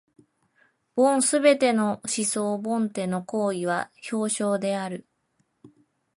[0.95, 5.05] 凡すべての思想凡ての行為は表象である。